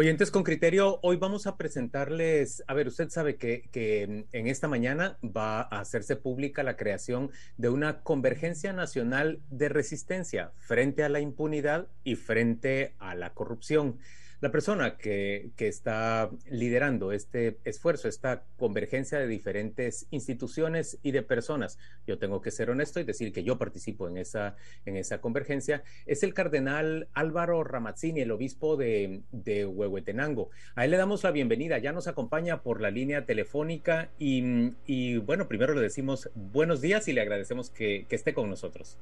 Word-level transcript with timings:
Oyentes 0.00 0.30
con 0.30 0.44
criterio, 0.44 0.98
hoy 1.02 1.18
vamos 1.18 1.46
a 1.46 1.58
presentarles, 1.58 2.64
a 2.66 2.72
ver, 2.72 2.88
usted 2.88 3.10
sabe 3.10 3.36
que, 3.36 3.68
que, 3.70 4.24
en 4.32 4.46
esta 4.46 4.66
mañana 4.66 5.18
va 5.22 5.60
a 5.60 5.80
hacerse 5.80 6.16
pública 6.16 6.62
la 6.62 6.78
creación 6.78 7.30
de 7.58 7.68
una 7.68 8.00
convergencia 8.00 8.72
nacional 8.72 9.40
de 9.50 9.68
resistencia 9.68 10.52
frente 10.56 11.04
a 11.04 11.10
la 11.10 11.20
impunidad 11.20 11.86
y 12.02 12.14
frente 12.14 12.94
a 12.98 13.14
la 13.14 13.34
corrupción. 13.34 13.98
La 14.40 14.50
persona 14.50 14.96
que, 14.96 15.50
que, 15.56 15.68
está 15.68 16.30
liderando 16.50 17.12
este 17.12 17.58
esfuerzo, 17.64 18.08
esta 18.08 18.42
convergencia 18.56 19.18
de 19.18 19.26
diferentes 19.26 20.06
instituciones 20.10 20.98
y 21.02 21.10
de 21.10 21.22
personas, 21.22 21.78
yo 22.06 22.18
tengo 22.18 22.40
que 22.40 22.50
ser 22.50 22.70
honesto 22.70 23.00
y 23.00 23.04
decir 23.04 23.34
que 23.34 23.44
yo 23.44 23.58
participo 23.58 24.08
en 24.08 24.16
esa, 24.16 24.56
en 24.86 24.96
esa 24.96 25.20
convergencia, 25.20 25.82
es 26.06 26.22
el 26.22 26.32
cardenal 26.32 27.08
Álvaro 27.12 27.64
Ramazzini, 27.64 28.22
el 28.22 28.30
obispo 28.30 28.78
de, 28.78 29.20
de 29.30 29.66
Huehuetenango. 29.66 30.48
A 30.74 30.86
él 30.86 30.92
le 30.92 30.96
damos 30.96 31.22
la 31.22 31.32
bienvenida, 31.32 31.76
ya 31.76 31.92
nos 31.92 32.08
acompaña 32.08 32.62
por 32.62 32.80
la 32.80 32.90
línea 32.90 33.26
telefónica 33.26 34.08
y, 34.18 34.72
y 34.86 35.18
bueno, 35.18 35.48
primero 35.48 35.74
le 35.74 35.82
decimos 35.82 36.30
buenos 36.34 36.80
días 36.80 37.08
y 37.08 37.12
le 37.12 37.20
agradecemos 37.20 37.68
que, 37.68 38.06
que 38.08 38.16
esté 38.16 38.32
con 38.32 38.48
nosotros. 38.48 38.96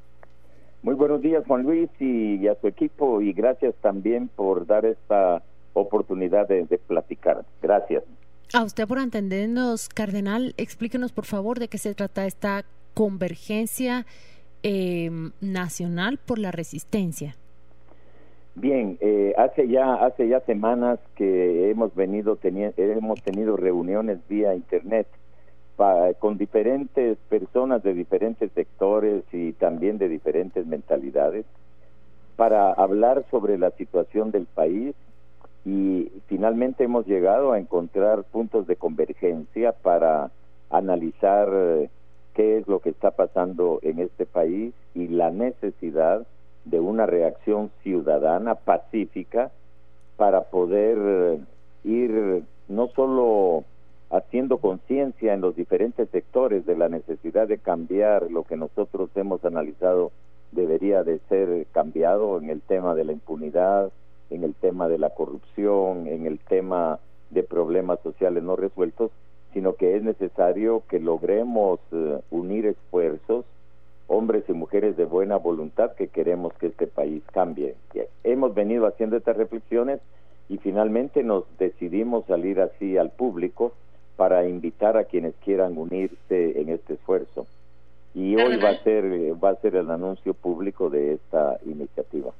Muy 0.82 0.94
buenos 0.94 1.20
días, 1.20 1.44
Juan 1.46 1.62
Luis, 1.62 1.90
y, 1.98 2.46
a 2.46 2.54
su 2.60 2.68
equipo, 2.68 3.20
y 3.20 3.32
gracias 3.32 3.74
también 3.80 4.28
por 4.28 4.66
dar 4.66 4.84
esta 4.84 5.42
oportunidad 5.72 6.48
de, 6.48 6.64
platicar. 6.86 7.44
Gracias. 7.60 8.04
A 8.54 8.62
usted 8.62 8.86
por 8.86 8.98
entendernos, 8.98 9.88
Cardenal, 9.88 10.54
explíquenos 10.56 11.12
por 11.12 11.24
favor 11.26 11.58
de 11.58 11.68
qué 11.68 11.78
se 11.78 11.94
trata 11.94 12.26
esta 12.26 12.64
convergencia 12.94 14.06
eh, 14.62 15.10
nacional 15.40 16.18
por 16.24 16.38
la 16.38 16.50
resistencia. 16.50 17.36
Bien, 18.54 18.98
eh, 19.00 19.34
hace 19.38 19.68
ya 19.68 19.94
hace 19.94 20.26
ya 20.26 20.40
semanas 20.40 20.98
que 21.14 21.70
hemos 21.70 21.94
venido 21.94 22.34
teniendo 22.34 22.74
hemos 22.76 23.22
tenido 23.22 23.56
reuniones 23.56 24.18
vía 24.28 24.52
internet 24.52 25.06
con 26.18 26.38
diferentes 26.38 27.18
personas 27.28 27.84
de 27.84 27.94
diferentes 27.94 28.50
sectores 28.52 29.22
y 29.32 29.52
también 29.52 29.98
de 29.98 30.08
diferentes 30.08 30.66
mentalidades 30.66 31.46
para 32.34 32.72
hablar 32.72 33.24
sobre 33.30 33.58
la 33.58 33.70
situación 33.72 34.32
del 34.32 34.46
país 34.46 34.96
y 35.64 36.10
finalmente 36.26 36.84
hemos 36.84 37.06
llegado 37.06 37.52
a 37.52 37.58
encontrar 37.58 38.24
puntos 38.24 38.66
de 38.66 38.74
convergencia 38.74 39.72
para 39.72 40.30
analizar 40.70 41.48
eh, 41.52 41.90
qué 42.34 42.58
es 42.58 42.66
lo 42.66 42.80
que 42.80 42.90
está 42.90 43.12
pasando 43.12 43.78
en 43.82 44.00
este 44.00 44.26
país 44.26 44.74
y 44.94 45.08
la 45.08 45.30
necesidad 45.30 46.26
de 46.64 46.80
una 46.80 47.06
reacción 47.06 47.70
ciudadana 47.82 48.56
pacífica 48.56 49.50
para 50.16 50.42
poder 50.42 50.98
eh, 51.00 51.38
ir 51.84 52.42
no 52.68 52.88
solo 52.88 53.64
haciendo 54.10 54.58
conciencia 54.58 55.34
en 55.34 55.40
los 55.40 55.54
diferentes 55.54 56.08
sectores 56.10 56.64
de 56.64 56.76
la 56.76 56.88
necesidad 56.88 57.46
de 57.46 57.58
cambiar 57.58 58.30
lo 58.30 58.44
que 58.44 58.56
nosotros 58.56 59.10
hemos 59.14 59.44
analizado 59.44 60.12
debería 60.52 61.02
de 61.02 61.18
ser 61.28 61.66
cambiado 61.72 62.38
en 62.38 62.48
el 62.48 62.62
tema 62.62 62.94
de 62.94 63.04
la 63.04 63.12
impunidad, 63.12 63.92
en 64.30 64.44
el 64.44 64.54
tema 64.54 64.88
de 64.88 64.98
la 64.98 65.10
corrupción, 65.10 66.06
en 66.06 66.26
el 66.26 66.38
tema 66.38 67.00
de 67.30 67.42
problemas 67.42 68.00
sociales 68.00 68.42
no 68.42 68.56
resueltos, 68.56 69.10
sino 69.52 69.74
que 69.74 69.96
es 69.96 70.02
necesario 70.02 70.82
que 70.88 71.00
logremos 71.00 71.80
eh, 71.92 72.20
unir 72.30 72.66
esfuerzos, 72.66 73.44
hombres 74.06 74.44
y 74.48 74.52
mujeres 74.52 74.96
de 74.96 75.04
buena 75.04 75.36
voluntad 75.36 75.92
que 75.92 76.08
queremos 76.08 76.54
que 76.54 76.68
este 76.68 76.86
país 76.86 77.22
cambie. 77.32 77.74
Hemos 78.24 78.54
venido 78.54 78.86
haciendo 78.86 79.18
estas 79.18 79.36
reflexiones 79.36 80.00
y 80.48 80.56
finalmente 80.56 81.22
nos 81.22 81.44
decidimos 81.58 82.24
salir 82.24 82.60
así 82.60 82.96
al 82.96 83.10
público 83.10 83.72
para 84.18 84.48
invitar 84.48 84.96
a 84.96 85.04
quienes 85.04 85.32
quieran 85.44 85.78
unirse 85.78 86.60
en 86.60 86.70
este 86.70 86.94
esfuerzo. 86.94 87.46
Y 88.16 88.34
hoy 88.34 88.56
va 88.56 88.70
a 88.70 88.82
ser 88.82 89.04
va 89.42 89.50
a 89.50 89.60
ser 89.60 89.76
el 89.76 89.88
anuncio 89.88 90.34
público 90.34 90.90
de 90.90 91.14
esta 91.14 91.56
iniciativa. 91.64 92.32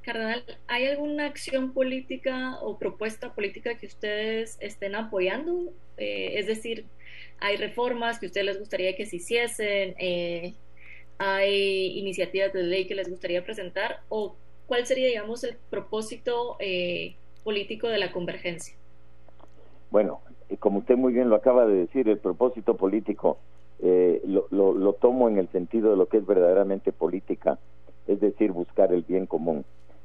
Cardenal, 0.00 0.42
¿hay 0.68 0.86
alguna 0.86 1.26
acción 1.26 1.74
política 1.74 2.58
o 2.62 2.78
propuesta 2.78 3.34
política 3.34 3.74
que 3.74 3.84
ustedes 3.84 4.56
estén 4.60 4.94
apoyando? 4.94 5.74
Eh, 5.98 6.38
es 6.38 6.46
decir, 6.46 6.86
¿hay 7.38 7.58
reformas 7.58 8.18
que 8.18 8.24
a 8.24 8.28
ustedes 8.28 8.46
les 8.46 8.58
gustaría 8.58 8.96
que 8.96 9.04
se 9.04 9.16
hiciesen? 9.16 9.94
Eh, 9.98 10.54
¿Hay 11.18 11.98
iniciativas 11.98 12.54
de 12.54 12.62
ley 12.62 12.86
que 12.86 12.94
les 12.94 13.10
gustaría 13.10 13.44
presentar? 13.44 14.00
¿O 14.08 14.36
cuál 14.66 14.86
sería, 14.86 15.08
digamos, 15.08 15.44
el 15.44 15.54
propósito 15.68 16.56
eh, 16.60 17.14
político 17.44 17.88
de 17.88 17.98
la 17.98 18.10
convergencia? 18.10 18.74
Bueno, 19.90 20.22
como 20.58 20.78
usted 20.78 20.96
muy 20.96 21.12
bien 21.12 21.28
lo 21.28 21.36
acaba 21.36 21.66
de 21.66 21.74
decir, 21.74 22.08
el 22.08 22.18
propósito 22.18 22.76
político 22.76 23.38
eh, 23.84 24.22
lo, 24.24 24.46
lo, 24.50 24.92
tomo 24.92 25.28
en 25.28 25.38
el 25.38 25.48
sentido 25.48 25.90
de 25.90 25.96
lo 25.96 26.06
que 26.06 26.18
es 26.18 26.26
verdaderamente 26.26 26.92
política, 26.92 27.58
es 28.06 28.20
decir, 28.20 28.52
buscar 28.52 28.92
el 28.92 29.02
bien 29.02 29.26
común. 29.26 29.64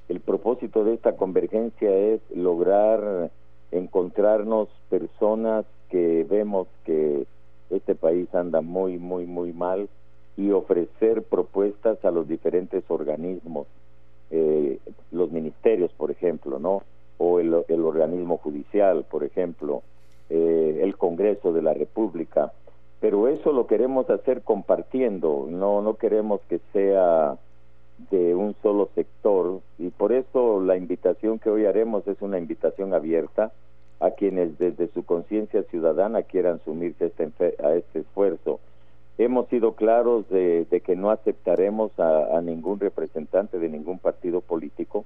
El 0.09 0.19
propósito 0.19 0.84
de 0.84 0.96
esta 0.96 1.16
convergencia 1.16 1.96
es 1.96 2.19
lograr 2.35 3.30
encontrarnos 3.72 4.68
personas 4.90 5.66
que 5.90 6.25
vemos 6.28 6.68
que 6.85 7.28
este 7.69 7.94
país 7.94 8.34
anda 8.34 8.62
muy, 8.62 8.97
muy, 8.97 9.28
muy 9.28 9.53
mal 9.53 9.90
y 10.38 10.50
ofrecer 10.52 11.22
propuestas 11.24 12.03
a 12.03 12.09
los 12.09 12.28
diferentes 12.28 12.84
organismos, 12.88 13.68
eh, 14.31 14.79
los 15.12 15.31
ministerios, 15.31 15.91
por 15.94 16.09
ejemplo, 16.09 16.58
¿no? 16.58 16.81
O 17.19 17.40
el, 17.40 17.64
el 17.68 17.81
organismo 17.81 18.38
judicial, 18.38 19.06
por 19.09 19.24
ejemplo, 19.24 19.84
eh, 20.29 20.79
el 20.81 20.97
Congreso 20.97 21.53
de 21.53 21.61
la 21.61 21.73
República, 21.73 22.51
pero 22.99 23.27
eso 23.27 23.51
lo 23.51 23.67
queremos 23.67 24.09
hacer 24.09 24.41
compartiendo, 24.41 25.47
no, 25.49 25.81
no 25.81 25.95
queremos 25.95 26.41
que 26.49 26.59
sea 26.73 27.38
de 28.11 28.35
un 28.35 28.55
solo 28.61 28.89
sector 28.93 29.61
y 29.79 29.89
por 29.89 30.11
eso 30.11 30.61
la 30.61 30.77
invitación 30.77 31.39
que 31.39 31.49
hoy 31.49 31.66
haremos 31.66 32.07
es 32.07 32.21
una 32.21 32.37
invitación 32.37 32.93
abierta 32.93 33.51
a 33.99 34.11
quienes 34.11 34.57
desde 34.59 34.87
su 34.89 35.03
conciencia 35.03 35.63
ciudadana 35.63 36.21
quieran 36.21 36.59
sumirse 36.63 37.05
a 37.05 37.07
este, 37.07 37.55
a 37.63 37.73
este 37.73 37.99
esfuerzo. 37.99 38.59
Hemos 39.17 39.47
sido 39.47 39.73
claros 39.73 40.29
de, 40.29 40.66
de 40.66 40.81
que 40.81 40.95
no 40.95 41.09
aceptaremos 41.09 41.91
a, 41.99 42.37
a 42.37 42.41
ningún 42.41 42.79
representante 42.79 43.57
de 43.57 43.69
ningún 43.69 43.97
partido 43.97 44.41
político 44.41 45.05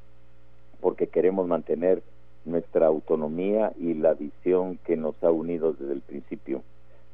porque 0.81 1.07
queremos 1.07 1.47
mantener 1.47 2.01
nuestra 2.45 2.87
autonomía 2.87 3.73
y 3.79 3.93
la 3.93 4.13
visión 4.13 4.77
que 4.85 4.97
nos 4.97 5.15
ha 5.23 5.31
unido 5.31 5.73
desde 5.73 5.93
el 5.93 6.01
principio. 6.01 6.63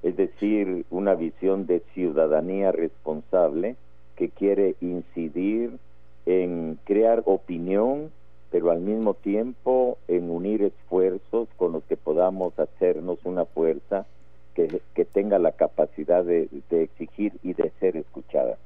Es 0.03 0.15
decir, 0.15 0.85
una 0.89 1.15
visión 1.15 1.65
de 1.65 1.81
ciudadanía 1.93 2.71
responsable 2.71 3.75
que 4.15 4.29
quiere 4.29 4.75
incidir 4.81 5.77
en 6.25 6.79
crear 6.83 7.23
opinión, 7.25 8.11
pero 8.51 8.71
al 8.71 8.79
mismo 8.79 9.13
tiempo 9.13 9.97
en 10.07 10.29
unir 10.29 10.63
esfuerzos 10.63 11.47
con 11.57 11.73
los 11.73 11.83
que 11.83 11.97
podamos 11.97 12.57
hacernos 12.59 13.19
una 13.23 13.45
fuerza 13.45 14.05
que, 14.53 14.81
que 14.93 15.05
tenga 15.05 15.39
la 15.39 15.51
capacidad 15.51 16.23
de, 16.23 16.49
de 16.69 16.83
exigir 16.83 17.33
y 17.43 17.53
de 17.53 17.71
ser 17.79 17.97
escuchada. 17.97 18.57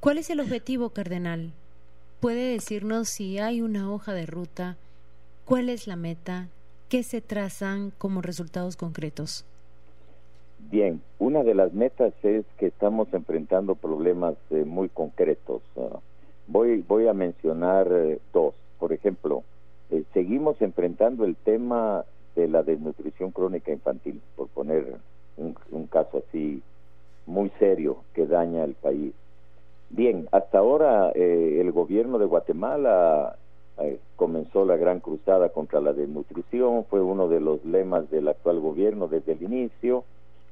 ¿Cuál 0.00 0.18
es 0.18 0.30
el 0.30 0.40
objetivo, 0.40 0.90
cardenal? 0.90 1.52
¿Puede 2.20 2.52
decirnos 2.52 3.08
si 3.08 3.38
hay 3.38 3.60
una 3.60 3.90
hoja 3.92 4.12
de 4.12 4.26
ruta? 4.26 4.76
¿Cuál 5.50 5.68
es 5.68 5.88
la 5.88 5.96
meta? 5.96 6.46
¿Qué 6.88 7.02
se 7.02 7.20
trazan 7.20 7.90
como 7.98 8.22
resultados 8.22 8.76
concretos? 8.76 9.44
Bien, 10.70 11.02
una 11.18 11.42
de 11.42 11.56
las 11.56 11.72
metas 11.72 12.14
es 12.22 12.44
que 12.56 12.66
estamos 12.66 13.12
enfrentando 13.12 13.74
problemas 13.74 14.36
eh, 14.50 14.62
muy 14.64 14.88
concretos. 14.88 15.60
Voy, 16.46 16.84
voy 16.86 17.08
a 17.08 17.14
mencionar 17.14 17.88
eh, 17.90 18.20
dos. 18.32 18.54
Por 18.78 18.92
ejemplo, 18.92 19.42
eh, 19.90 20.04
seguimos 20.14 20.62
enfrentando 20.62 21.24
el 21.24 21.34
tema 21.34 22.04
de 22.36 22.46
la 22.46 22.62
desnutrición 22.62 23.32
crónica 23.32 23.72
infantil, 23.72 24.22
por 24.36 24.46
poner 24.50 24.98
un, 25.36 25.56
un 25.72 25.86
caso 25.88 26.22
así 26.28 26.62
muy 27.26 27.50
serio 27.58 28.04
que 28.14 28.28
daña 28.28 28.62
al 28.62 28.74
país. 28.74 29.12
Bien, 29.88 30.28
hasta 30.30 30.58
ahora 30.58 31.10
el 31.10 31.72
gobierno 31.72 32.20
de 32.20 32.26
Guatemala 32.26 33.34
eh, 33.80 33.98
comenzó 34.16 34.64
la 34.64 34.76
gran 34.76 35.00
cruzada 35.00 35.48
contra 35.50 35.80
la 35.80 35.92
desnutrición, 35.92 36.84
fue 36.84 37.00
uno 37.00 37.28
de 37.28 37.40
los 37.40 37.64
lemas 37.64 38.10
del 38.10 38.28
actual 38.28 38.60
gobierno 38.60 39.08
desde 39.08 39.32
el 39.32 39.42
inicio, 39.42 40.04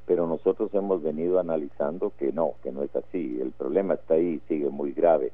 pero 0.07 0.27
nosotros 0.27 0.73
hemos 0.73 1.03
venido 1.03 1.39
analizando 1.39 2.13
que 2.19 2.33
no, 2.33 2.55
que 2.63 2.73
no 2.73 2.83
es 2.83 2.95
así, 2.97 3.39
el 3.41 3.53
problema 3.53 3.95
está 3.95 4.15
ahí 4.15 4.41
sigue 4.49 4.71
muy 4.71 4.93
grave. 4.93 5.33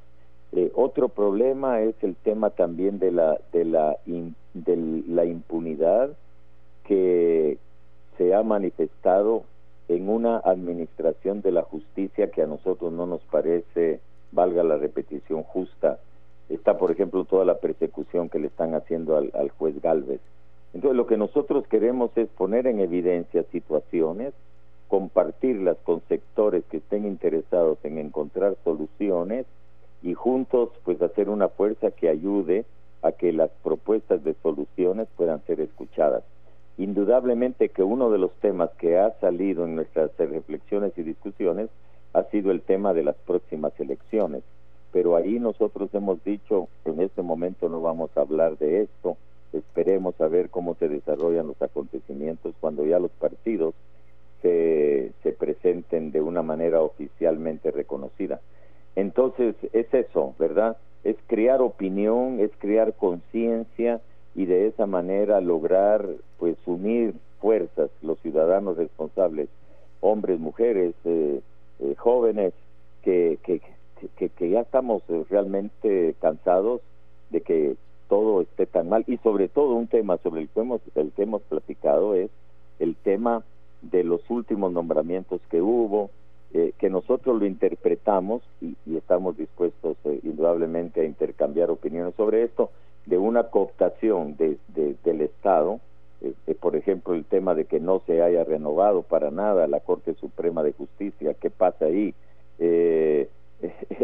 Eh, 0.53 0.71
otro 0.75 1.09
problema 1.09 1.81
es 1.83 1.95
el 2.03 2.15
tema 2.17 2.51
también 2.51 2.99
de 2.99 3.11
la, 3.13 3.39
de 3.53 3.65
la, 3.65 3.97
de 4.07 4.77
la 5.09 5.25
impunidad 5.25 6.11
que 6.85 7.59
se 8.17 8.35
ha 8.35 8.43
manifestado 8.43 9.45
en 9.89 10.09
una 10.09 10.39
administración 10.39 11.43
de 11.43 11.53
la 11.53 11.63
justicia 11.63 12.31
que 12.31 12.43
a 12.43 12.47
nosotros 12.47 12.93
no 12.93 13.07
nos 13.07 13.23
parece, 13.23 14.01
valga 14.33 14.63
la 14.63 14.77
repetición, 14.77 15.43
justa. 15.43 15.99
Está, 16.49 16.79
por 16.79 16.91
ejemplo, 16.91 17.25
toda 17.25 17.45
la 17.45 17.59
persecución 17.59 18.29
que 18.29 18.39
le 18.39 18.49
están 18.49 18.75
haciendo 18.75 19.17
al, 19.17 19.31
al 19.35 19.51
juez 19.51 19.81
Galvez. 19.81 20.21
Entonces, 20.75 20.97
lo 20.97 21.07
que 21.07 21.17
nosotros 21.17 21.67
queremos 21.69 22.11
es 22.17 22.29
poner 22.29 22.67
en 22.67 22.81
evidencia 22.81 23.45
situaciones, 23.53 24.35
compartirlas 24.89 25.77
con 25.85 26.03
sectores 26.09 26.65
que 26.71 26.79
estén 26.79 27.07
interesados 27.07 27.79
en 27.85 27.99
encontrar 27.99 28.57
soluciones 28.65 29.47
y 30.03 30.15
juntos, 30.15 30.71
pues, 30.85 31.01
hacer 31.01 31.29
una 31.29 31.49
fuerza 31.49 31.91
que 31.91 32.09
ayude 32.09 32.65
a 33.03 33.13
que 33.13 33.33
las 33.33 33.51
propuestas 33.63 34.25
de 34.25 34.35
soluciones 34.43 35.09
puedan 35.17 35.45
ser 35.47 35.61
escuchadas. 35.61 36.25
Indudablemente 36.77 37.69
que 37.69 37.83
uno 37.83 38.11
de 38.11 38.19
los 38.19 38.33
temas 38.41 38.71
que 38.79 38.99
ha 38.99 39.13
salido 39.21 39.65
en 39.65 39.77
nuestras 39.77 40.11
reflexiones 40.19 40.93
y 40.97 41.03
discusiones 41.03 41.71
ha 42.15 42.25
sido 42.25 42.51
el 42.51 42.63
tema 42.63 42.93
de 42.95 43.05
las 43.05 43.17
próximas 43.17 43.79
elecciones, 43.79 44.43
pero 44.95 45.17
ahí 45.17 45.41
nosotros 45.41 45.93
hemos 45.93 46.23
dicho, 46.23 46.69
en 46.85 47.01
este 47.01 47.21
momento 47.21 47.69
no 47.69 47.81
vamos 47.81 48.17
a 48.17 48.21
hablar 48.21 48.57
de 48.59 48.83
esto, 48.83 49.17
esperemos 49.53 50.21
a 50.21 50.29
ver 50.29 50.51
cómo 50.51 50.77
se 50.77 50.89
desarrollan 50.89 51.49
los 51.49 51.61
acontecimientos 51.61 52.55
cuando 52.61 52.87
ya 52.87 53.01
los 53.01 53.11
partidos 53.11 53.75
se, 54.41 55.11
se 55.25 55.33
presenten 55.33 56.13
de 56.13 56.21
una 56.21 56.43
manera 56.43 56.81
oficialmente 56.81 57.73
reconocida. 57.73 58.41
Entonces 58.95 59.57
es 59.73 59.93
eso, 59.93 60.37
¿verdad? 60.39 60.77
Es 61.03 61.17
crear 61.27 61.61
opinión, 61.61 62.39
es 62.39 62.53
crear 62.61 62.95
conciencia, 62.95 64.01
y 64.37 64.47
de 64.47 64.69
esa 64.69 64.87
manera 64.87 65.41
lograr 65.41 66.07
pues 66.39 66.57
unir 66.67 67.15
fuerzas 67.41 67.91
los 68.01 68.21
ciudadanos 68.21 68.77
responsables 68.77 69.49
hombres 70.01 70.39
mujeres 70.39 70.95
eh, 71.05 71.41
eh, 71.81 71.95
jóvenes 71.97 72.53
que, 73.03 73.39
que, 73.43 73.61
que, 74.17 74.51
ya 74.51 74.61
estamos 74.61 75.03
realmente 75.31 76.15
cansados 76.21 76.81
de 77.31 77.41
que 77.41 77.77
todo 78.09 78.43
esté 78.43 78.67
tan 78.67 78.89
mal 78.89 79.05
y 79.07 79.17
sobre 79.19 79.49
todo 79.49 79.75
un 79.75 79.87
tema 79.87 80.19
sobre 80.19 80.43
el 80.43 80.49
que 80.49 80.61
hemos 80.61 80.81
el 80.95 81.13
que 81.13 81.23
hemos 81.23 81.43
platicado 81.43 82.15
es 82.15 82.31
el 82.79 82.97
tema 82.97 83.45
de 83.83 84.05
los 84.05 84.29
últimos 84.31 84.73
nombramientos 84.73 85.41
que 85.51 85.63
hubo 85.63 86.11
eh, 86.53 86.73
que 86.79 86.91
nosotros 86.91 87.39
lo 87.39 87.47
interpretamos 87.47 88.43
y, 88.61 88.77
y 88.87 88.97
estamos 88.97 89.37
dispuestos 89.37 89.97
indudablemente 90.23 91.01
a 91.01 91.05
intercambiar 91.05 91.71
opiniones 91.71 92.15
sobre 92.15 92.45
esto 92.45 92.71
de 93.07 93.19
una 93.19 93.45
cooptación 93.45 94.37
de, 94.37 94.59
del 94.69 95.21
Estado, 95.21 95.81
eh, 96.21 96.33
eh, 96.47 96.55
por 96.55 96.77
ejemplo, 96.77 97.15
el 97.15 97.25
tema 97.25 97.55
de 97.55 97.67
que 97.67 97.81
no 97.81 98.01
se 98.07 98.23
haya 98.23 98.45
renovado 98.45 99.03
para 99.03 99.31
nada 99.31 99.67
la 99.67 99.81
Corte 99.81 100.15
Suprema 100.15 100.63
de 100.63 100.73
Justicia, 100.73 101.35
¿qué 101.35 101.51
pasa 101.51 101.87
ahí? 101.87 102.15
Eh, 102.59 103.29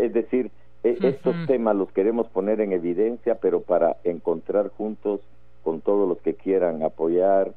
es 0.04 0.12
decir, 0.12 0.50
e, 0.82 0.96
estos 1.02 1.34
temas 1.46 1.76
los 1.76 1.92
queremos 1.92 2.28
poner 2.28 2.60
en 2.60 2.72
evidencia, 2.72 3.36
pero 3.36 3.60
para 3.60 3.96
encontrar 4.04 4.70
juntos 4.70 5.20
con 5.62 5.80
todos 5.80 6.08
los 6.08 6.18
que 6.18 6.34
quieran 6.34 6.82
apoyar 6.82 7.52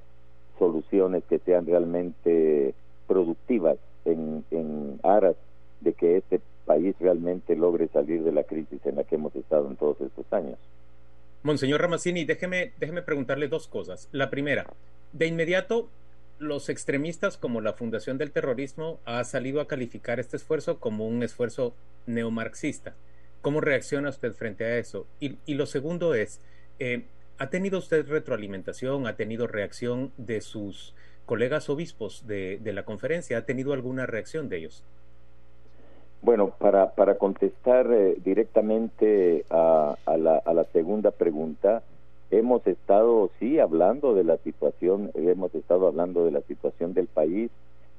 soluciones 0.60 1.24
que 1.30 1.40
sean 1.40 1.66
realmente 1.66 2.74
productivas 3.08 3.78
en, 4.06 4.44
en 4.52 5.00
aras 5.04 5.36
de 5.82 5.94
que 5.94 6.18
este 6.18 6.42
país 6.66 6.96
realmente 7.00 7.56
logre 7.56 7.88
salir 7.88 8.24
de 8.24 8.32
la 8.32 8.44
crisis 8.44 8.86
en 8.86 8.96
la 8.96 9.04
que 9.04 9.16
hemos 9.16 9.36
estado 9.36 9.68
en 9.68 9.76
todos 9.76 10.00
estos 10.02 10.26
años. 10.32 10.58
Monseñor 11.44 11.82
Ramazzini, 11.82 12.24
déjeme, 12.24 12.72
déjeme 12.80 13.02
preguntarle 13.02 13.50
dos 13.50 13.68
cosas. 13.68 14.08
La 14.12 14.30
primera, 14.30 14.66
de 15.12 15.28
inmediato, 15.28 15.90
los 16.40 16.70
extremistas 16.70 17.38
como 17.38 17.62
la 17.62 17.74
Fundación 17.74 18.18
del 18.18 18.32
Terrorismo 18.32 19.00
ha 19.06 19.24
salido 19.24 19.60
a 19.60 19.68
calificar 19.68 20.20
este 20.20 20.38
esfuerzo 20.38 20.80
como 20.80 21.08
un 21.08 21.22
esfuerzo 21.22 21.74
neomarxista. 22.06 22.96
¿Cómo 23.42 23.62
reacciona 23.62 24.10
usted 24.10 24.34
frente 24.34 24.64
a 24.64 24.78
eso? 24.78 25.06
Y, 25.20 25.38
lo 25.54 25.66
segundo 25.66 26.16
es, 26.16 26.40
eh, 26.80 27.06
¿ha 27.38 27.50
tenido 27.50 27.80
usted 27.80 28.08
retroalimentación, 28.08 29.06
ha 29.06 29.16
tenido 29.16 29.48
reacción 29.48 30.12
de 30.18 30.42
sus 30.42 30.96
colegas 31.26 31.70
obispos 31.70 32.26
de, 32.26 32.60
de 32.62 32.74
la 32.74 32.84
conferencia? 32.84 33.38
¿Ha 33.38 33.46
tenido 33.46 33.74
alguna 33.74 34.06
reacción 34.06 34.50
de 34.50 34.58
ellos? 34.58 34.84
Bueno, 36.22 36.52
para, 36.58 36.92
para 36.92 37.16
contestar 37.16 37.92
eh, 37.92 38.16
directamente 38.24 39.44
a, 39.50 39.98
a, 40.06 40.18
la, 40.18 40.38
a 40.38 40.54
la 40.54 40.64
segunda 40.72 41.12
pregunta, 41.12 41.84
hemos 42.32 42.66
estado, 42.66 43.30
sí, 43.40 43.60
hablando 43.60 44.16
de 44.16 44.24
la 44.24 44.38
situación, 44.38 45.12
hemos 45.16 45.54
estado 45.54 45.86
hablando 45.86 46.24
de 46.24 46.32
la 46.32 46.40
situación 46.42 46.94
del 46.94 47.08
país 47.08 47.52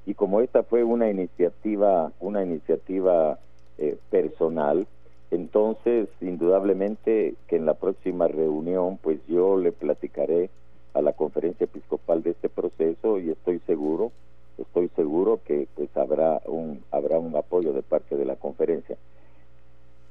y 0.07 0.15
como 0.15 0.41
esta 0.41 0.63
fue 0.63 0.83
una 0.83 1.09
iniciativa, 1.09 2.11
una 2.19 2.43
iniciativa 2.43 3.37
eh, 3.77 3.97
personal, 4.09 4.87
entonces 5.31 6.07
indudablemente 6.21 7.35
que 7.47 7.55
en 7.55 7.65
la 7.65 7.73
próxima 7.73 8.27
reunión, 8.27 8.97
pues 9.01 9.19
yo 9.27 9.57
le 9.57 9.71
platicaré 9.71 10.49
a 10.93 11.01
la 11.01 11.13
conferencia 11.13 11.65
episcopal 11.65 12.23
de 12.23 12.31
este 12.31 12.49
proceso 12.49 13.19
y 13.19 13.29
estoy 13.31 13.59
seguro 13.67 14.11
estoy 14.57 14.89
seguro 14.95 15.39
que 15.45 15.67
pues 15.75 15.95
habrá 15.97 16.41
un 16.45 16.83
habrá 16.91 17.19
un 17.19 17.35
apoyo 17.35 17.73
de 17.73 17.81
parte 17.81 18.15
de 18.15 18.25
la 18.25 18.35
conferencia. 18.35 18.97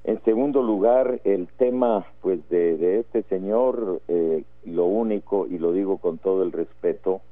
En 0.05 0.23
segundo 0.25 0.63
lugar 0.63 1.21
el 1.25 1.49
tema 1.57 2.07
pues 2.21 2.47
de, 2.51 2.77
de 2.77 3.01
este 3.01 3.23
señor 3.25 4.03
eh, 4.09 4.45
lo 4.65 4.85
único 4.85 5.47
y 5.47 5.59
lo 5.59 5.73
digo 5.73 5.99
con 5.99 6.19
todo 6.19 6.43
el 6.43 6.53
respeto 6.53 7.23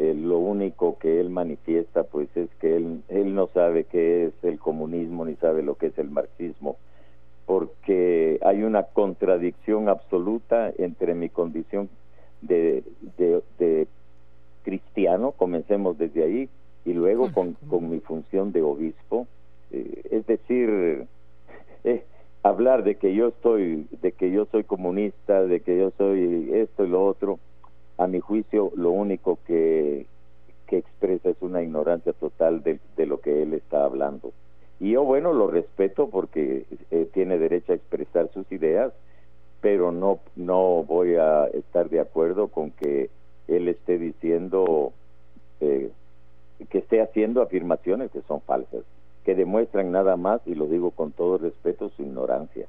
eh, 0.00 0.14
lo 0.14 0.38
único 0.38 0.98
que 0.98 1.20
él 1.20 1.30
manifiesta 1.30 2.04
pues 2.04 2.28
es 2.36 2.48
que 2.60 2.76
él 2.76 3.02
él 3.08 3.34
no 3.34 3.48
sabe 3.48 3.84
qué 3.84 4.26
es 4.26 4.32
el 4.42 4.58
comunismo 4.58 5.24
ni 5.24 5.34
sabe 5.36 5.62
lo 5.62 5.74
que 5.74 5.86
es 5.86 5.98
el 5.98 6.10
marxismo 6.10 6.76
porque 7.50 8.38
hay 8.42 8.62
una 8.62 8.84
contradicción 8.84 9.88
absoluta 9.88 10.72
entre 10.78 11.14
mi 11.14 11.28
condición 11.28 11.88
de, 12.42 12.84
de, 13.18 13.42
de 13.58 13.88
cristiano, 14.62 15.32
comencemos 15.32 15.98
desde 15.98 16.22
ahí, 16.22 16.48
y 16.84 16.92
luego 16.92 17.32
con, 17.32 17.54
con 17.68 17.90
mi 17.90 17.98
función 17.98 18.52
de 18.52 18.62
obispo, 18.62 19.26
eh, 19.72 20.02
es 20.12 20.26
decir, 20.26 21.06
eh, 21.82 22.04
hablar 22.44 22.84
de 22.84 22.94
que 22.94 23.14
yo 23.14 23.28
estoy, 23.28 23.88
de 24.00 24.12
que 24.12 24.30
yo 24.30 24.46
soy 24.46 24.62
comunista, 24.62 25.42
de 25.42 25.58
que 25.58 25.76
yo 25.76 25.90
soy 25.98 26.50
esto 26.54 26.84
y 26.84 26.88
lo 26.88 27.04
otro, 27.04 27.40
a 28.00 28.06
mi 28.06 28.20
juicio 28.20 28.72
lo 28.76 28.90
único 28.92 29.38
que, 29.46 30.06
que 30.66 30.78
expresa 30.78 31.28
es 31.28 31.36
una 31.42 31.62
ignorancia 31.62 32.14
total 32.14 32.62
de, 32.62 32.80
de 32.96 33.04
lo 33.04 33.20
que 33.20 33.42
él 33.42 33.52
está 33.52 33.84
hablando. 33.84 34.32
Y 34.80 34.92
yo, 34.92 35.04
bueno, 35.04 35.34
lo 35.34 35.48
respeto 35.48 36.08
porque 36.08 36.64
eh, 36.90 37.08
tiene 37.12 37.36
derecho 37.36 37.72
a 37.72 37.76
expresar 37.76 38.30
sus 38.32 38.50
ideas, 38.50 38.94
pero 39.60 39.92
no, 39.92 40.20
no 40.34 40.82
voy 40.82 41.16
a 41.16 41.48
estar 41.48 41.90
de 41.90 42.00
acuerdo 42.00 42.48
con 42.48 42.70
que 42.70 43.10
él 43.48 43.68
esté 43.68 43.98
diciendo 43.98 44.94
eh, 45.60 45.90
que 46.70 46.78
esté 46.78 47.02
haciendo 47.02 47.42
afirmaciones 47.42 48.10
que 48.10 48.22
son 48.22 48.40
falsas, 48.40 48.84
que 49.26 49.34
demuestran 49.34 49.92
nada 49.92 50.16
más, 50.16 50.40
y 50.46 50.54
lo 50.54 50.66
digo 50.68 50.90
con 50.92 51.12
todo 51.12 51.36
respeto, 51.36 51.90
su 51.90 52.02
ignorancia. 52.02 52.66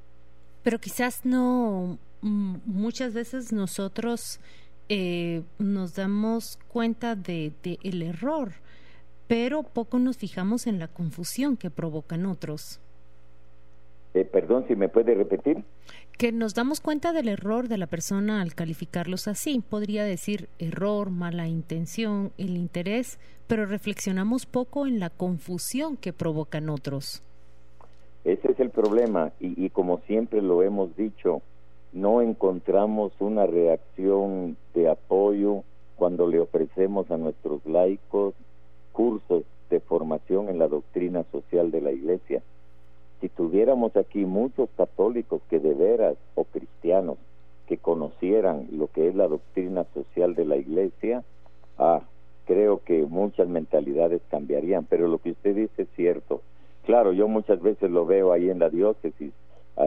Pero 0.61 0.77
quizás 0.77 1.23
no, 1.23 1.97
mm, 2.21 2.55
muchas 2.65 3.13
veces 3.13 3.53
nosotros 3.53 4.41
eh, 4.93 5.43
nos 5.57 5.95
damos 5.95 6.59
cuenta 6.67 7.15
de, 7.15 7.53
de 7.63 7.79
el 7.81 8.01
error, 8.01 8.51
pero 9.25 9.63
poco 9.63 9.99
nos 9.99 10.17
fijamos 10.17 10.67
en 10.67 10.79
la 10.79 10.89
confusión 10.89 11.55
que 11.55 11.69
provocan 11.69 12.25
otros. 12.25 12.81
Eh, 14.13 14.25
perdón, 14.25 14.65
si 14.67 14.75
me 14.75 14.89
puede 14.89 15.15
repetir. 15.15 15.63
Que 16.17 16.33
nos 16.33 16.55
damos 16.55 16.81
cuenta 16.81 17.13
del 17.13 17.29
error 17.29 17.69
de 17.69 17.77
la 17.77 17.87
persona 17.87 18.41
al 18.41 18.53
calificarlos 18.53 19.29
así. 19.29 19.61
Podría 19.61 20.03
decir 20.03 20.49
error, 20.59 21.09
mala 21.09 21.47
intención, 21.47 22.33
el 22.37 22.57
interés, 22.57 23.17
pero 23.47 23.65
reflexionamos 23.65 24.45
poco 24.45 24.85
en 24.87 24.99
la 24.99 25.09
confusión 25.09 25.95
que 25.95 26.11
provocan 26.11 26.69
otros. 26.69 27.23
Ese 28.25 28.51
es 28.51 28.59
el 28.59 28.71
problema 28.71 29.31
y, 29.39 29.65
y 29.65 29.69
como 29.69 30.01
siempre 30.01 30.41
lo 30.41 30.63
hemos 30.63 30.93
dicho, 30.97 31.41
no 31.93 32.21
encontramos 32.21 33.13
una 33.19 33.45
reacción 33.45 34.57
de 34.73 34.89
apoyo 34.89 35.63
cuando 35.95 36.27
le 36.27 36.39
ofrecemos 36.39 37.11
a 37.11 37.17
nuestros 37.17 37.65
laicos 37.65 38.33
cursos 38.91 39.43
de 39.69 39.79
formación 39.79 40.49
en 40.49 40.59
la 40.59 40.67
doctrina 40.67 41.23
social 41.31 41.71
de 41.71 41.81
la 41.81 41.91
Iglesia 41.91 42.41
si 43.21 43.29
tuviéramos 43.29 43.95
aquí 43.95 44.25
muchos 44.25 44.67
católicos 44.75 45.41
que 45.49 45.59
de 45.59 45.75
veras 45.75 46.17
o 46.33 46.43
cristianos 46.43 47.17
que 47.67 47.77
conocieran 47.77 48.67
lo 48.71 48.87
que 48.87 49.07
es 49.07 49.15
la 49.15 49.27
doctrina 49.27 49.85
social 49.93 50.33
de 50.33 50.43
la 50.43 50.57
iglesia, 50.57 51.23
ah, 51.77 52.01
creo 52.45 52.81
que 52.83 53.05
muchas 53.05 53.47
mentalidades 53.47 54.21
cambiarían, 54.29 54.85
pero 54.85 55.07
lo 55.07 55.19
que 55.19 55.31
usted 55.31 55.55
dice 55.55 55.83
es 55.83 55.87
cierto. 55.95 56.41
Claro, 56.83 57.13
yo 57.13 57.27
muchas 57.27 57.61
veces 57.61 57.91
lo 57.91 58.05
veo 58.07 58.33
ahí 58.33 58.49
en 58.49 58.57
la 58.57 58.69
diócesis, 58.69 59.31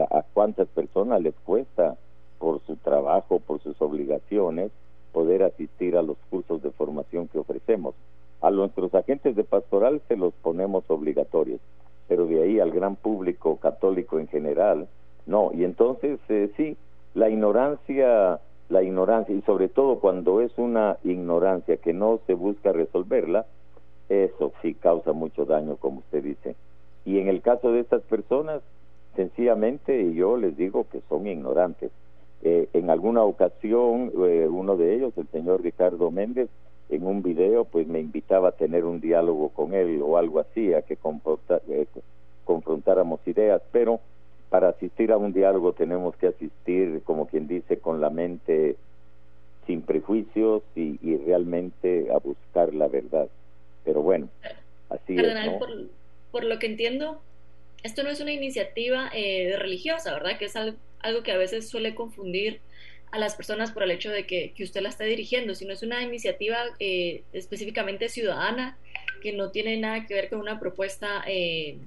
a, 0.03 0.65
personas 0.73 1.21
les 1.21 1.35
cuesta 1.45 1.95
por 2.39 2.61
su 2.65 2.75
trabajo, 2.77 3.39
por 3.39 3.61
sus 3.61 3.81
obligaciones, 3.81 4.71
poder 5.11 5.43
asistir 5.43 5.95
a 5.95 6.01
los 6.01 6.17
cursos 6.29 6.61
de 6.61 6.71
formación 6.71 7.27
que 7.27 7.39
ofrecemos. 7.39 7.95
A 8.41 8.51
nuestros 8.51 8.93
agentes 8.93 9.35
de 9.35 9.43
pastoral 9.43 10.01
se 10.07 10.17
los 10.17 10.33
ponemos 10.35 10.83
obligatorios, 10.89 11.61
pero 12.07 12.25
de 12.27 12.43
ahí 12.43 12.59
al 12.59 12.71
gran 12.71 12.95
público 12.95 13.57
católico 13.57 14.19
en 14.19 14.27
general, 14.27 14.87
no. 15.25 15.51
Y 15.53 15.63
entonces, 15.63 16.19
eh, 16.29 16.51
sí, 16.57 16.77
la 17.13 17.29
ignorancia, 17.29 18.39
la 18.69 18.83
ignorancia, 18.83 19.33
y 19.33 19.41
sobre 19.43 19.69
todo 19.69 19.99
cuando 19.99 20.41
es 20.41 20.51
una 20.57 20.97
ignorancia 21.03 21.77
que 21.77 21.93
no 21.93 22.19
se 22.27 22.33
busca 22.33 22.71
resolverla, 22.71 23.45
eso 24.09 24.51
sí 24.61 24.75
causa 24.75 25.13
mucho 25.13 25.45
daño, 25.45 25.77
como 25.77 25.99
usted 25.99 26.23
dice. 26.23 26.55
Y 27.05 27.19
en 27.19 27.27
el 27.27 27.41
caso 27.41 27.71
de 27.71 27.79
estas 27.79 28.01
personas, 28.03 28.61
sencillamente 29.15 30.13
yo 30.13 30.37
les 30.37 30.55
digo 30.57 30.87
que 30.91 31.01
son 31.09 31.27
ignorantes. 31.27 31.91
Eh, 32.43 32.69
en 32.73 32.89
alguna 32.89 33.23
ocasión, 33.23 34.11
eh, 34.27 34.47
uno 34.49 34.77
de 34.77 34.95
ellos, 34.95 35.13
el 35.17 35.27
señor 35.27 35.63
Ricardo 35.63 36.11
Méndez, 36.11 36.49
en 36.89 37.07
un 37.07 37.23
video, 37.23 37.65
pues 37.65 37.87
me 37.87 37.99
invitaba 37.99 38.49
a 38.49 38.51
tener 38.51 38.85
un 38.85 39.01
diálogo 39.01 39.49
con 39.49 39.73
él 39.73 40.01
o 40.03 40.17
algo 40.17 40.39
así, 40.39 40.73
a 40.73 40.83
que 40.83 40.97
eh, 41.69 41.87
confrontáramos 42.43 43.19
ideas, 43.25 43.61
pero 43.71 43.99
para 44.49 44.69
asistir 44.69 45.11
a 45.11 45.17
un 45.17 45.33
diálogo 45.33 45.73
tenemos 45.73 46.15
que 46.17 46.27
asistir, 46.27 47.01
como 47.03 47.27
quien 47.27 47.47
dice, 47.47 47.79
con 47.79 48.01
la 48.01 48.09
mente 48.09 48.75
sin 49.65 49.81
prejuicios 49.81 50.61
y, 50.75 51.17
realmente 51.25 52.07
a 52.13 52.19
buscar 52.19 52.73
la 52.73 52.87
verdad. 52.87 53.27
Pero 53.83 54.01
bueno, 54.01 54.29
así 54.89 55.15
es. 55.17 55.59
Por, 56.31 56.43
lo 56.43 56.59
que 56.59 56.67
entiendo, 56.67 57.19
esto 57.85 58.01
no 58.01 58.09
es 58.09 58.19
una 58.19 58.31
iniciativa 58.31 59.11
eh, 59.13 59.55
religiosa, 59.59 60.11
¿verdad? 60.13 60.39
Que 60.39 60.45
es 60.45 60.55
algo, 60.55 60.75
algo 61.01 61.21
que 61.21 61.31
a 61.31 61.37
veces 61.37 61.69
suele 61.69 61.93
confundir 61.93 62.59
a 63.11 63.19
las 63.19 63.35
personas 63.35 63.71
por 63.71 63.83
el 63.83 63.91
hecho 63.91 64.09
de 64.09 64.25
que, 64.25 64.53
usted 64.59 64.81
la 64.81 64.89
está 64.89 65.03
dirigiendo, 65.03 65.53
sino 65.53 65.71
es 65.71 65.83
una 65.83 66.01
iniciativa 66.01 66.57
eh, 66.79 67.21
específicamente 67.31 68.09
ciudadana 68.09 68.77
que 69.21 69.33
no 69.33 69.51
tiene 69.51 69.77
nada 69.77 70.07
que 70.07 70.15
ver 70.15 70.29
con 70.29 70.39
una 70.39 70.59
propuesta 70.59 71.23
eh, 71.27 71.77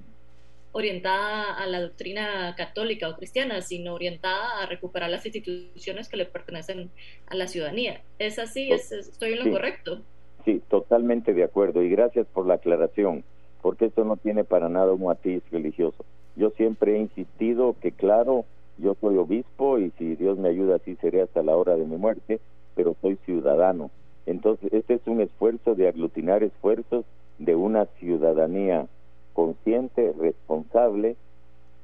orientada 0.71 1.53
a 1.55 1.67
la 1.67 1.81
doctrina 1.81 2.55
católica 2.55 3.09
o 3.09 3.17
cristiana, 3.17 3.61
sino 3.61 3.93
orientada 3.93 4.61
a 4.61 4.67
recuperar 4.67 5.09
las 5.09 5.25
instituciones 5.25 6.07
que 6.07 6.15
le 6.15 6.25
pertenecen 6.25 6.89
a 7.27 7.35
la 7.35 7.47
ciudadanía. 7.47 8.01
¿Es 8.19 8.39
así? 8.39 8.71
¿Estoy 8.71 9.33
en 9.33 9.45
lo 9.45 9.51
correcto? 9.51 10.01
Sí, 10.45 10.61
totalmente 10.69 11.33
de 11.33 11.43
acuerdo 11.43 11.83
y 11.83 11.89
gracias 11.89 12.25
por 12.27 12.47
la 12.47 12.53
aclaración, 12.53 13.25
porque 13.61 13.85
esto 13.85 14.03
no 14.03 14.17
tiene 14.17 14.43
para 14.43 14.69
nada 14.69 14.93
un 14.93 15.03
matiz 15.03 15.43
religioso. 15.51 16.05
Yo 16.35 16.51
siempre 16.51 16.95
he 16.95 16.99
insistido 16.99 17.75
que, 17.81 17.91
claro, 17.91 18.45
yo 18.77 18.95
soy 19.01 19.17
obispo 19.17 19.77
y 19.77 19.91
si 19.97 20.15
Dios 20.15 20.37
me 20.37 20.49
ayuda 20.49 20.75
así 20.75 20.95
seré 20.97 21.21
hasta 21.21 21.43
la 21.43 21.55
hora 21.57 21.75
de 21.75 21.85
mi 21.85 21.97
muerte, 21.97 22.39
pero 22.75 22.95
soy 23.01 23.17
ciudadano. 23.25 23.91
Entonces, 24.25 24.71
este 24.73 24.93
es 24.95 25.07
un 25.07 25.21
esfuerzo 25.21 25.75
de 25.75 25.87
aglutinar 25.87 26.43
esfuerzos 26.43 27.05
de 27.39 27.55
una 27.55 27.85
ciudadanía 27.99 28.87
consciente, 29.33 30.13
responsable, 30.17 31.15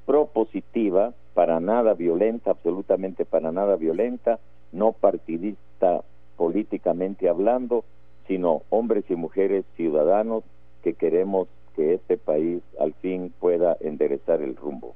propositiva, 0.05 1.13
para 1.33 1.59
nada 1.59 1.93
violenta, 1.93 2.51
absolutamente 2.51 3.25
para 3.25 3.51
nada 3.51 3.75
violenta, 3.75 4.39
no 4.71 4.93
partidista 4.93 6.03
políticamente 6.37 7.27
hablando, 7.27 7.83
sino 8.27 8.61
hombres 8.69 9.03
y 9.09 9.15
mujeres 9.15 9.65
ciudadanos 9.75 10.43
que 10.81 10.93
queremos 10.93 11.47
que 11.75 11.95
este 11.95 12.17
país 12.17 12.61
al 12.79 12.93
fin 12.95 13.33
pueda 13.39 13.77
enderezar 13.79 14.41
el 14.41 14.55
rumbo. 14.55 14.95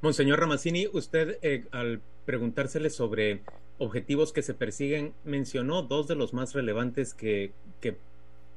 Monseñor 0.00 0.40
Ramazzini, 0.40 0.86
usted 0.92 1.38
eh, 1.42 1.64
al 1.72 2.00
preguntársele 2.24 2.90
sobre 2.90 3.40
objetivos 3.78 4.32
que 4.32 4.42
se 4.42 4.54
persiguen, 4.54 5.12
mencionó 5.24 5.82
dos 5.82 6.06
de 6.06 6.14
los 6.14 6.34
más 6.34 6.54
relevantes 6.54 7.14
que, 7.14 7.52
que 7.80 7.96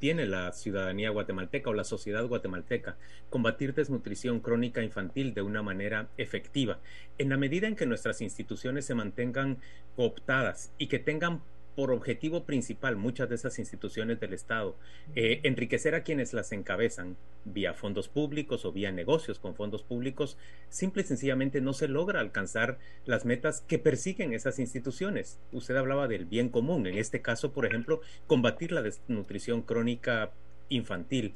tiene 0.02 0.26
la 0.26 0.52
ciudadanía 0.52 1.12
guatemalteca 1.12 1.70
o 1.70 1.74
la 1.74 1.84
sociedad 1.84 2.26
guatemalteca, 2.26 2.98
combatir 3.30 3.76
desnutrición 3.76 4.40
crónica 4.40 4.82
infantil 4.82 5.36
de 5.36 5.44
una 5.44 5.62
manera 5.62 6.10
efectiva. 6.18 6.80
En 7.20 7.30
la 7.30 7.38
medida 7.38 7.68
en 7.68 7.76
que 7.76 7.86
nuestras 7.86 8.20
instituciones 8.22 8.86
se 8.86 8.96
mantengan 8.96 9.60
cooptadas 9.96 10.74
y 10.80 10.88
que 10.88 10.98
tengan 10.98 11.42
por 11.76 11.92
objetivo 11.92 12.44
principal 12.44 12.96
muchas 12.96 13.30
de 13.30 13.36
esas 13.36 13.60
instituciones 13.60 14.20
del 14.20 14.34
Estado, 14.34 14.76
eh, 15.16 15.40
enriquecer 15.44 15.96
a 15.96 16.04
quienes 16.04 16.34
las 16.34 16.52
encabezan 16.52 17.18
vía 17.46 17.74
fondos 17.74 18.08
públicos 18.08 18.66
o 18.66 18.72
vía 18.72 18.92
negocios 18.92 19.40
con 19.40 19.56
fondos 19.56 19.84
públicos, 19.84 20.38
simple 20.70 21.04
y 21.04 21.06
sencillamente 21.06 21.62
no 21.62 21.74
se 21.74 21.88
logra 21.88 22.20
alcanzar 22.20 22.78
las 23.06 23.26
metas 23.26 23.62
que 23.62 23.80
persiguen 23.80 24.34
esas 24.34 24.60
instituciones. 24.60 25.40
Usted 25.52 25.76
hablaba 25.76 26.08
del 26.08 26.26
bien 26.26 26.50
común, 26.50 26.88
en 26.88 26.98
este 26.98 27.22
caso, 27.22 27.52
por 27.52 27.66
ejemplo, 27.66 28.02
combatir 28.28 28.72
la 28.72 28.82
desnutrición 28.82 29.62
crónica 29.62 30.32
infantil 30.70 31.34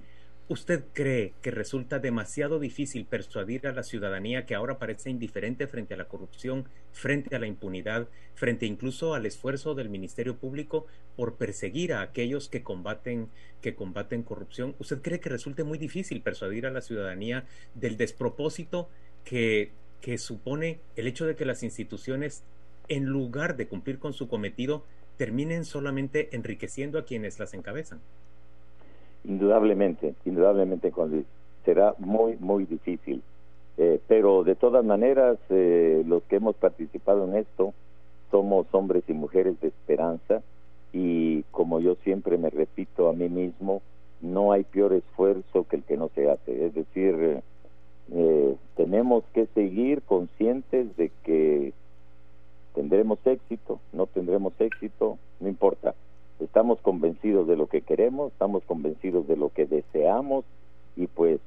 ¿Usted 0.47 0.83
cree 0.93 1.33
que 1.41 1.49
resulta 1.49 1.97
demasiado 1.97 2.59
difícil 2.59 3.05
persuadir 3.05 3.65
a 3.65 3.73
la 3.73 3.81
ciudadanía 3.81 4.45
que 4.45 4.53
ahora 4.53 4.77
parece 4.77 5.09
indiferente 5.09 5.65
frente 5.65 5.95
a 5.95 5.97
la 5.97 6.07
corrupción, 6.07 6.69
frente 6.91 7.35
a 7.35 7.39
la 7.39 7.47
impunidad, 7.47 8.07
frente 8.35 8.67
incluso 8.67 9.15
al 9.15 9.25
esfuerzo 9.25 9.73
del 9.73 9.89
Ministerio 9.89 10.37
Público 10.37 10.85
por 11.15 11.37
perseguir 11.37 11.93
a 11.93 12.01
aquellos 12.01 12.47
que 12.47 12.61
combaten 12.61 13.29
que 13.59 13.73
combaten 13.73 14.21
corrupción? 14.21 14.75
¿Usted 14.77 15.01
cree 15.01 15.19
que 15.19 15.29
resulte 15.29 15.63
muy 15.63 15.79
difícil 15.79 16.21
persuadir 16.21 16.67
a 16.67 16.71
la 16.71 16.81
ciudadanía 16.81 17.45
del 17.73 17.97
despropósito 17.97 18.87
que 19.23 19.71
que 19.99 20.19
supone 20.19 20.81
el 20.95 21.07
hecho 21.07 21.25
de 21.25 21.35
que 21.35 21.45
las 21.45 21.63
instituciones 21.63 22.43
en 22.87 23.05
lugar 23.05 23.57
de 23.57 23.67
cumplir 23.67 23.97
con 23.97 24.13
su 24.13 24.27
cometido 24.27 24.85
terminen 25.17 25.65
solamente 25.65 26.35
enriqueciendo 26.35 26.99
a 26.99 27.05
quienes 27.05 27.39
las 27.39 27.55
encabezan? 27.55 27.99
Indudablemente, 29.27 30.13
indudablemente 30.25 30.91
Será 31.63 31.95
muy, 31.97 32.37
muy 32.37 32.65
difícil. 32.65 33.23
Eh, 33.77 33.99
pero 34.07 34.43
de 34.43 34.55
todas 34.55 34.85
maneras, 34.85 35.37
eh, 35.49 36.03
los 36.05 36.23
que 36.23 36.37
hemos 36.37 36.55
participado 36.55 37.25
en 37.25 37.35
esto 37.35 37.73
somos 38.31 38.67
hombres 38.71 39.03
y 39.07 39.13
mujeres 39.13 39.59
de 39.61 39.67
esperanza 39.69 40.41
y 40.93 41.43
como 41.51 41.79
yo 41.79 41.95
siempre 42.03 42.37
me 42.37 42.49
repito 42.49 43.09
a 43.09 43.13
mí 43.13 43.27
mismo, 43.27 43.81
no 44.21 44.51
hay 44.53 44.63
peor 44.63 44.93
esfuerzo 44.93 45.65
que 45.67 45.77
el 45.77 45.83
que 45.83 45.97
no 45.97 46.09
se 46.15 46.29
hace. 46.29 46.65
Es 46.67 46.73
decir, 46.73 47.41
eh, 48.13 48.55
tenemos 48.77 49.23
que 49.33 49.47
seguir 49.47 50.03
conscientes 50.03 50.95
de 50.95 51.11
que 51.23 51.73
tendremos 52.75 53.19
éxito, 53.25 53.79
no 53.91 54.05
tendremos 54.05 54.53
éxito, 54.59 55.17
no 55.39 55.49
importa 55.49 55.95
estamos 56.39 56.79
convencidos 56.81 57.47
de 57.47 57.55
lo 57.55 57.67
que 57.67 57.81
queremos, 57.81 58.31
estamos 58.31 58.63
convencidos 58.65 59.27
de 59.27 59.37
lo 59.37 59.49
que 59.49 59.65
deseamos 59.65 60.45
y 60.95 61.07
pues 61.07 61.39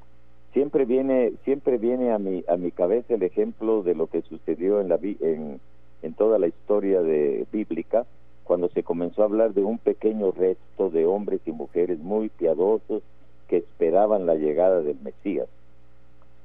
siempre 0.53 0.85
viene 0.85 1.33
siempre 1.45 1.79
viene 1.79 2.13
a 2.13 2.19
mi 2.19 2.45
a 2.49 2.57
mi 2.57 2.71
cabeza 2.71 3.15
el 3.15 3.23
ejemplo 3.23 3.83
de 3.83 3.95
lo 3.95 4.07
que 4.07 4.23
sucedió 4.23 4.81
en 4.81 4.89
la 4.89 4.99
en, 5.03 5.61
en 6.03 6.15
toda 6.15 6.39
la 6.39 6.47
historia 6.47 7.03
de 7.03 7.47
bíblica 7.53 8.07
cuando 8.45 8.71
se 8.71 8.83
comenzó 8.83 9.23
a 9.23 9.27
hablar 9.27 9.53
de 9.53 9.63
un 9.63 9.79
pequeño 9.79 10.31
resto 10.33 10.89
de 10.89 11.05
hombres 11.05 11.43
y 11.45 11.53
mujeres 11.53 11.99
muy 11.99 12.31
piadosos 12.31 13.03
que 13.47 13.59
esperaban 13.59 14.25
la 14.25 14.37
llegada 14.37 14.81
del 14.81 14.99
Mesías. 15.01 15.49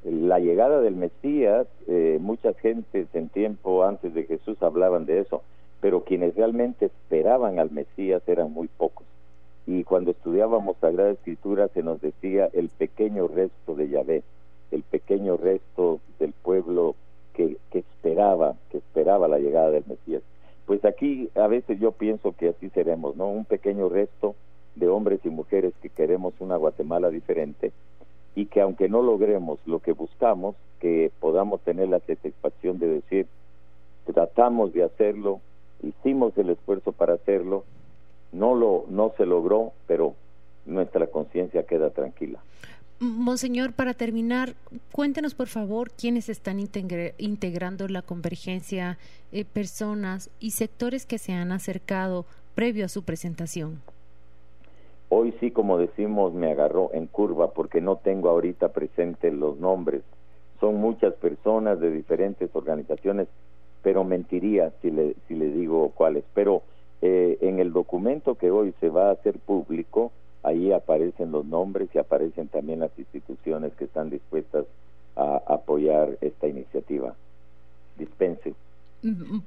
La 0.04 0.40
llegada 0.40 0.82
del 0.82 0.98
Mesías, 0.98 1.66
eh, 1.88 2.18
muchas 2.20 2.58
gentes 2.58 3.08
en 3.14 3.30
tiempo 3.30 3.86
antes 3.86 4.14
de 4.14 4.26
Jesús 4.26 4.62
hablaban 4.62 5.06
de 5.06 5.22
eso, 5.22 5.44
pero 5.84 6.06
quienes 6.06 6.34
realmente 6.34 6.86
esperaban 6.86 7.60
al 7.60 7.70
Mesías 7.70 8.24
eran 8.26 8.54
muy 8.54 8.70
pocos. 8.70 9.06
Y 9.68 9.84
cuando 9.84 10.12
estudiábamos 10.12 10.78
Sagrada 10.78 11.12
Escritura 11.12 11.68
se 11.68 11.84
nos 11.84 12.00
decía 12.00 12.50
el 12.54 12.70
pequeño 12.70 13.28
resto 13.28 13.76
de 13.76 13.90
Yahvé, 13.90 14.24
el 14.72 14.84
pequeño 14.84 15.36
resto 15.36 16.00
del 16.20 16.32
pueblo 16.32 16.96
que, 17.34 17.58
que 17.70 17.80
esperaba, 17.80 18.56
que 18.72 18.78
esperaba 18.78 19.28
la 19.28 19.40
llegada 19.40 19.72
del 19.72 19.84
Mesías. 19.86 20.22
Pues 20.66 20.86
aquí 20.86 21.30
a 21.36 21.48
veces 21.48 21.78
yo 21.82 21.92
pienso 21.92 22.32
que 22.32 22.48
así 22.48 22.70
seremos, 22.70 23.18
¿no? 23.18 23.28
Un 23.28 23.44
pequeño 23.44 23.90
resto 23.90 24.36
de 24.76 24.88
hombres 24.88 25.20
y 25.26 25.30
mujeres 25.30 25.74
que 25.82 25.90
queremos 25.90 26.34
una 26.40 26.56
Guatemala 26.56 27.10
diferente 27.10 27.74
y 28.36 28.46
que 28.46 28.62
aunque 28.62 28.88
no 28.88 29.02
logremos 29.02 29.60
lo 29.66 29.80
que 29.80 29.92
buscamos, 29.92 30.56
que 30.80 31.12
podamos 31.20 31.60
tener 31.60 31.90
la 31.90 32.00
satisfacción 32.00 32.80
de 32.80 32.88
decir, 32.88 33.28
tratamos 34.06 34.72
de 34.72 34.84
hacerlo, 34.84 35.42
hicimos 35.84 36.38
el 36.38 36.50
esfuerzo 36.50 36.92
para 36.92 37.14
hacerlo, 37.14 37.66
no 38.32 38.56
lo 38.56 38.86
no 38.90 39.14
se 39.18 39.26
logró, 39.26 39.74
pero 39.88 40.16
nuestra 40.66 41.08
conciencia 41.08 41.64
queda 41.64 41.90
tranquila. 41.92 42.40
Monseñor, 43.00 43.74
para 43.74 43.94
terminar, 43.94 44.54
cuéntenos 44.94 45.36
por 45.36 45.48
favor 45.48 45.92
quiénes 45.92 46.30
están 46.30 46.60
integrando 46.60 47.88
la 47.90 48.02
convergencia, 48.02 48.98
eh, 49.32 49.44
personas 49.44 50.30
y 50.40 50.52
sectores 50.52 51.06
que 51.06 51.18
se 51.18 51.34
han 51.34 51.52
acercado 51.52 52.26
previo 52.56 52.86
a 52.86 52.90
su 52.90 53.04
presentación. 53.04 53.82
Hoy 55.10 55.34
sí, 55.40 55.52
como 55.52 55.78
decimos, 55.78 56.34
me 56.34 56.52
agarró 56.52 56.92
en 56.94 57.08
curva 57.08 57.52
porque 57.52 57.82
no 57.82 57.98
tengo 57.98 58.30
ahorita 58.30 58.70
presente 58.70 59.32
los 59.32 59.60
nombres. 59.60 60.02
Son 60.60 60.76
muchas 60.76 61.14
personas 61.16 61.80
de 61.80 61.92
diferentes 61.92 62.50
organizaciones 62.56 63.28
pero 63.84 64.04
mentiría 64.04 64.72
si 64.82 64.90
le, 64.90 65.16
si 65.28 65.36
le 65.36 65.50
digo 65.50 65.92
cuáles. 65.94 66.24
Pero 66.34 66.64
eh, 67.02 67.38
en 67.42 67.60
el 67.60 67.74
documento 67.74 68.36
que 68.36 68.50
hoy 68.50 68.74
se 68.80 68.90
va 68.90 69.10
a 69.10 69.12
hacer 69.12 69.38
público, 69.38 70.12
ahí 70.42 70.72
aparecen 70.72 71.32
los 71.32 71.46
nombres 71.46 71.90
y 71.94 72.00
aparecen 72.00 72.48
también 72.48 72.80
las 72.80 72.98
instituciones 72.98 73.74
que 73.76 73.86
están 73.86 74.10
dispuestas 74.10 74.66
a 75.16 75.42
apoyar 75.48 76.18
esta 76.22 76.48
iniciativa. 76.48 77.14
Dispense. 77.98 78.56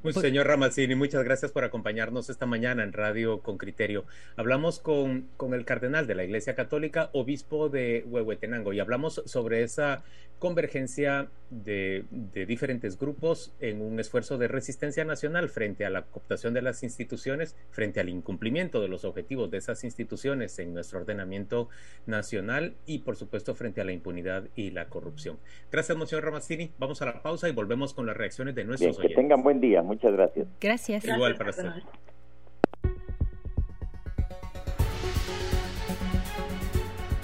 Pues, 0.03 0.17
señor 0.17 0.47
Ramazzini, 0.47 0.95
muchas 0.95 1.25
gracias 1.25 1.51
por 1.51 1.65
acompañarnos 1.65 2.29
esta 2.29 2.45
mañana 2.45 2.83
en 2.83 2.93
Radio 2.93 3.41
con 3.41 3.57
Criterio. 3.57 4.05
Hablamos 4.37 4.81
con, 4.81 5.29
con 5.37 5.55
el 5.55 5.65
cardenal 5.65 6.07
de 6.07 6.15
la 6.15 6.25
Iglesia 6.25 6.55
Católica, 6.55 7.09
obispo 7.13 7.71
de 7.71 8.05
Huehuetenango, 8.07 8.75
y 8.75 8.81
hablamos 8.81 9.23
sobre 9.25 9.63
esa 9.63 10.05
convergencia 10.39 11.29
de, 11.49 12.05
de, 12.11 12.45
diferentes 12.45 12.99
grupos 12.99 13.55
en 13.61 13.81
un 13.81 13.99
esfuerzo 14.01 14.37
de 14.37 14.49
resistencia 14.49 15.05
nacional 15.05 15.49
frente 15.49 15.87
a 15.87 15.91
la 15.91 16.03
cooptación 16.03 16.53
de 16.55 16.61
las 16.61 16.83
instituciones, 16.83 17.57
frente 17.71 18.01
al 18.01 18.09
incumplimiento 18.09 18.81
de 18.83 18.89
los 18.89 19.05
objetivos 19.05 19.51
de 19.51 19.59
esas 19.59 19.85
instituciones 19.85 20.59
en 20.59 20.75
nuestro 20.75 21.01
ordenamiento 21.01 21.69
nacional 22.05 22.75
y, 22.85 22.99
por 22.99 23.17
supuesto, 23.17 23.55
frente 23.55 23.81
a 23.81 23.85
la 23.85 23.93
impunidad 23.93 24.45
y 24.57 24.73
la 24.73 24.89
corrupción. 24.89 25.39
Gracias, 25.71 25.97
señor 26.09 26.25
Ramazzini. 26.25 26.73
Vamos 26.79 27.01
a 27.01 27.07
la 27.07 27.23
pausa 27.23 27.49
y 27.49 27.53
volvemos 27.53 27.95
con 27.95 28.07
las 28.07 28.17
reacciones 28.17 28.55
de 28.55 28.65
nuestros 28.65 28.99
Bien, 28.99 29.09
que 29.09 29.15
tengan 29.15 29.43
buen 29.47 29.61
día. 29.61 29.81
Muchas 29.81 30.13
gracias. 30.13 30.49
Gracias. 30.61 31.05
Igual 31.05 31.37
para 31.37 31.51
usted. 31.51 31.71